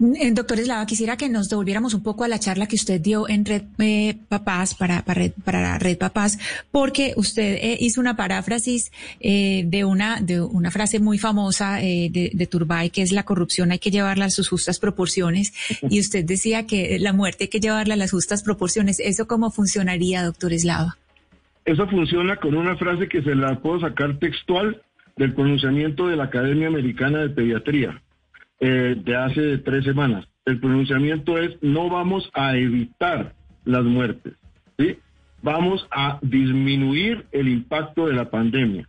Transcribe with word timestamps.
Eh, 0.00 0.32
doctor 0.32 0.58
Eslava, 0.58 0.86
quisiera 0.86 1.18
que 1.18 1.28
nos 1.28 1.50
devolviéramos 1.50 1.92
un 1.92 2.02
poco 2.02 2.24
a 2.24 2.28
la 2.28 2.38
charla 2.38 2.66
que 2.66 2.76
usted 2.76 3.00
dio 3.00 3.28
en 3.28 3.44
Red 3.44 3.64
eh, 3.78 4.16
Papás, 4.28 4.74
para, 4.74 5.04
para, 5.04 5.78
Red, 5.78 5.98
Papás, 5.98 6.38
porque 6.70 7.12
usted 7.16 7.58
eh, 7.60 7.76
hizo 7.80 8.00
una 8.00 8.16
paráfrasis 8.16 8.90
de, 9.20 9.84
una, 9.84 10.20
de 10.20 10.40
una 10.40 10.70
frase 10.70 11.00
muy 11.00 11.18
famosa 11.18 11.76
de, 11.76 12.30
de, 12.32 12.46
Turbay, 12.46 12.90
que 12.90 13.02
es 13.02 13.12
la 13.12 13.24
corrupción 13.24 13.72
hay 13.72 13.78
que 13.78 13.90
llevarla 13.90 14.26
a 14.26 14.30
sus 14.30 14.48
justas 14.48 14.78
proporciones, 14.78 15.52
y 15.82 16.00
usted 16.00 16.24
decía 16.24 16.66
que 16.66 16.98
la 16.98 17.12
muerte 17.12 17.44
hay 17.44 17.48
que 17.48 17.60
llevarla 17.60 17.94
a 17.94 17.96
las 17.96 18.12
justas 18.12 18.42
proporciones. 18.42 19.00
¿Eso 19.00 19.26
cómo 19.26 19.50
funcionaría, 19.50 20.24
doctor 20.24 20.52
Eslava? 20.52 20.96
Eso 21.64 21.86
funciona 21.88 22.36
con 22.36 22.54
una 22.54 22.76
frase 22.76 23.08
que 23.08 23.22
se 23.22 23.34
la 23.34 23.60
puedo 23.60 23.80
sacar 23.80 24.18
textual 24.18 24.80
del 25.16 25.34
pronunciamiento 25.34 26.08
de 26.08 26.16
la 26.16 26.24
Academia 26.24 26.68
Americana 26.68 27.18
de 27.18 27.30
Pediatría 27.30 28.00
eh, 28.60 28.96
de 29.02 29.16
hace 29.16 29.58
tres 29.58 29.84
semanas. 29.84 30.26
El 30.44 30.60
pronunciamiento 30.60 31.38
es 31.38 31.56
no 31.62 31.88
vamos 31.88 32.30
a 32.34 32.56
evitar 32.56 33.34
las 33.64 33.84
muertes, 33.84 34.34
¿sí? 34.78 34.98
Vamos 35.42 35.86
a 35.90 36.18
disminuir 36.22 37.26
el 37.32 37.48
impacto 37.48 38.06
de 38.06 38.14
la 38.14 38.30
pandemia. 38.30 38.86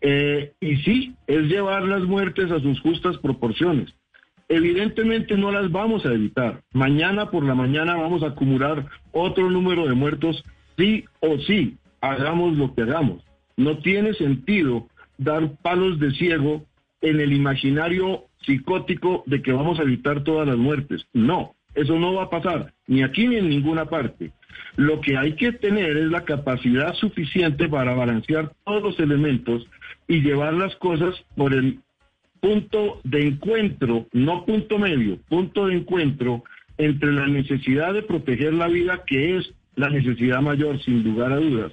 Eh, 0.00 0.52
y 0.60 0.76
sí, 0.76 1.14
es 1.26 1.44
llevar 1.44 1.84
las 1.84 2.02
muertes 2.02 2.50
a 2.50 2.60
sus 2.60 2.80
justas 2.80 3.16
proporciones. 3.18 3.94
Evidentemente 4.48 5.36
no 5.36 5.50
las 5.50 5.72
vamos 5.72 6.04
a 6.06 6.12
evitar. 6.12 6.62
Mañana 6.72 7.30
por 7.30 7.44
la 7.44 7.54
mañana 7.54 7.96
vamos 7.96 8.22
a 8.22 8.28
acumular 8.28 8.86
otro 9.12 9.50
número 9.50 9.86
de 9.88 9.94
muertos, 9.94 10.44
sí 10.76 11.04
o 11.20 11.38
sí, 11.38 11.78
hagamos 12.00 12.56
lo 12.56 12.74
que 12.74 12.82
hagamos. 12.82 13.24
No 13.56 13.78
tiene 13.78 14.12
sentido 14.14 14.86
dar 15.18 15.56
palos 15.62 15.98
de 15.98 16.12
ciego 16.12 16.64
en 17.00 17.20
el 17.20 17.32
imaginario 17.32 18.24
psicótico 18.46 19.24
de 19.26 19.42
que 19.42 19.52
vamos 19.52 19.78
a 19.78 19.82
evitar 19.82 20.24
todas 20.24 20.46
las 20.46 20.56
muertes. 20.56 21.06
No, 21.12 21.54
eso 21.74 21.98
no 21.98 22.14
va 22.14 22.24
a 22.24 22.30
pasar, 22.30 22.72
ni 22.86 23.02
aquí 23.02 23.26
ni 23.26 23.36
en 23.36 23.50
ninguna 23.50 23.84
parte. 23.86 24.32
Lo 24.76 25.00
que 25.00 25.16
hay 25.16 25.34
que 25.34 25.52
tener 25.52 25.96
es 25.96 26.10
la 26.10 26.24
capacidad 26.24 26.94
suficiente 26.94 27.68
para 27.68 27.94
balancear 27.94 28.52
todos 28.64 28.82
los 28.82 29.00
elementos 29.00 29.66
y 30.08 30.20
llevar 30.20 30.54
las 30.54 30.74
cosas 30.76 31.14
por 31.36 31.52
el 31.52 31.80
punto 32.40 33.00
de 33.04 33.26
encuentro, 33.26 34.06
no 34.12 34.44
punto 34.46 34.78
medio, 34.78 35.18
punto 35.28 35.66
de 35.66 35.76
encuentro 35.76 36.44
entre 36.78 37.12
la 37.12 37.26
necesidad 37.26 37.94
de 37.94 38.02
proteger 38.02 38.54
la 38.54 38.68
vida, 38.68 39.02
que 39.06 39.36
es 39.36 39.52
la 39.74 39.90
necesidad 39.90 40.40
mayor, 40.40 40.80
sin 40.82 41.02
lugar 41.02 41.32
a 41.32 41.36
dudas, 41.36 41.72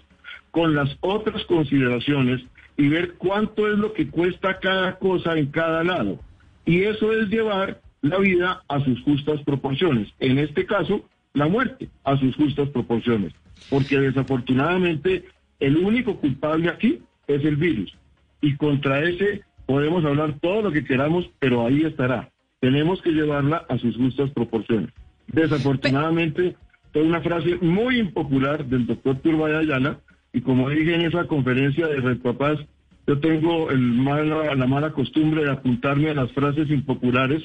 con 0.52 0.76
las 0.76 0.98
otras 1.02 1.44
consideraciones 1.46 2.42
y 2.78 2.88
ver 2.90 3.14
cuánto 3.14 3.72
es 3.72 3.78
lo 3.78 3.94
que 3.94 4.10
cuesta 4.10 4.60
cada 4.60 4.98
cosa 4.98 5.38
en 5.38 5.48
cada 5.48 5.84
lado. 5.84 6.20
Y 6.66 6.84
eso 6.84 7.12
es 7.14 7.30
llevar 7.30 7.82
la 8.02 8.18
vida 8.20 8.64
a 8.68 8.80
sus 8.84 9.02
justas 9.02 9.42
proporciones. 9.44 10.10
En 10.20 10.38
este 10.38 10.66
caso, 10.66 11.08
la 11.34 11.48
muerte 11.48 11.90
a 12.04 12.18
sus 12.18 12.36
justas 12.36 12.70
proporciones. 12.70 13.34
Porque 13.70 14.00
desafortunadamente 14.00 15.26
el 15.60 15.78
único 15.78 16.18
culpable 16.18 16.70
aquí 16.70 17.00
es 17.28 17.44
el 17.46 17.56
virus. 17.56 17.96
Y 18.42 18.56
contra 18.58 19.02
ese 19.02 19.44
podemos 19.66 20.04
hablar 20.04 20.40
todo 20.42 20.62
lo 20.62 20.72
que 20.72 20.84
queramos, 20.84 21.30
pero 21.40 21.66
ahí 21.66 21.84
estará. 21.84 22.30
Tenemos 22.60 23.02
que 23.02 23.12
llevarla 23.12 23.66
a 23.70 23.78
sus 23.78 23.96
justas 23.96 24.30
proporciones. 24.32 24.90
Desafortunadamente, 25.28 26.56
es 26.94 27.04
una 27.04 27.22
frase 27.22 27.56
muy 27.62 28.00
impopular 28.00 28.66
del 28.66 28.86
doctor 28.86 29.18
Turbay 29.20 29.56
Ayala, 29.56 30.00
y 30.34 30.42
como 30.42 30.70
dije 30.70 30.96
en 30.96 31.02
esa 31.02 31.28
conferencia 31.28 31.88
de 31.88 31.98
Red 31.98 32.18
Papás, 32.20 32.60
yo 33.06 33.20
tengo 33.20 33.70
el 33.70 34.04
la 34.04 34.68
mala 34.68 34.92
costumbre 34.92 35.44
de 35.44 35.52
apuntarme 35.52 36.10
a 36.10 36.14
las 36.14 36.32
frases 36.32 36.70
impopulares, 36.70 37.44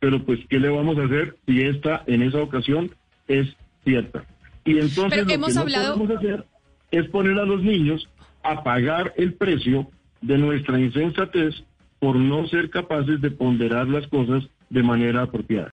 pero 0.00 0.24
pues, 0.24 0.40
¿qué 0.48 0.58
le 0.58 0.68
vamos 0.68 0.98
a 0.98 1.04
hacer 1.04 1.36
si 1.46 1.62
esta 1.62 2.02
en 2.06 2.22
esa 2.22 2.38
ocasión 2.38 2.90
es 3.28 3.48
cierta? 3.84 4.24
Y 4.64 4.78
entonces 4.78 5.20
lo 5.20 5.26
que 5.26 5.38
no 5.38 5.46
podemos 5.46 6.10
hacer 6.10 6.44
es 6.90 7.08
poner 7.08 7.38
a 7.38 7.44
los 7.44 7.62
niños 7.62 8.08
a 8.42 8.62
pagar 8.62 9.12
el 9.16 9.34
precio 9.34 9.90
de 10.20 10.38
nuestra 10.38 10.78
insensatez 10.78 11.54
por 11.98 12.16
no 12.16 12.46
ser 12.48 12.70
capaces 12.70 13.20
de 13.20 13.30
ponderar 13.30 13.88
las 13.88 14.06
cosas 14.08 14.44
de 14.70 14.82
manera 14.82 15.22
apropiada. 15.22 15.62